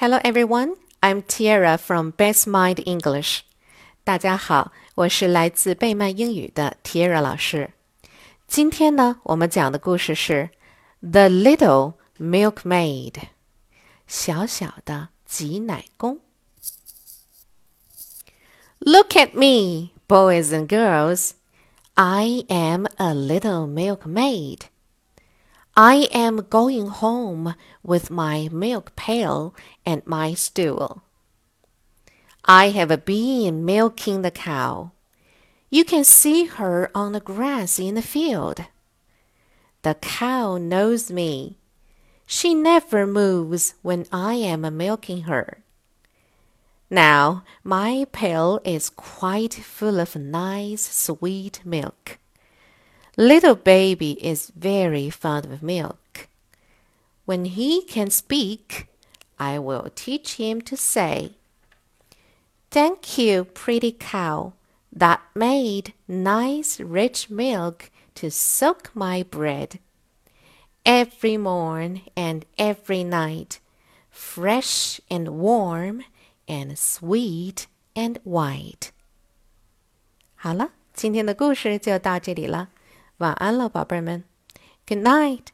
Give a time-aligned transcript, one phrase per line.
[0.00, 3.40] Hello everyone, I'm Tiara from Best Mind English.
[4.04, 7.70] 大家好，我是来自贝曼英语的 Tiara 老师。
[8.46, 10.50] 今天呢，我们讲的故事是《
[11.10, 13.20] The Little Milkmaid》，
[14.06, 16.20] 小小的挤奶工。
[18.78, 21.32] Look at me, boys and girls.
[21.94, 24.60] I am a little milkmaid.
[25.75, 29.55] I am going home with my milk pail
[29.85, 31.03] and my stool.
[32.43, 34.91] I have been milking the cow.
[35.69, 38.65] You can see her on the grass in the field.
[39.83, 41.57] The cow knows me.
[42.25, 45.63] She never moves when I am milking her.
[46.89, 52.17] Now, my pail is quite full of nice sweet milk.
[53.20, 56.28] Little baby is very fond of milk.
[57.24, 58.88] When he can speak,
[59.38, 61.32] I will teach him to say,
[62.70, 64.52] Thank you, pretty cow,
[64.92, 69.78] that made nice rich milk to soak my bread.
[70.84, 73.60] Every morn and every night,
[74.10, 76.04] fresh and warm
[76.46, 78.90] and sweet and white.
[80.34, 82.68] 好了，今天的故事就到这里了。
[83.20, 84.24] 晚安了，宝贝儿们，
[84.86, 85.46] Good night。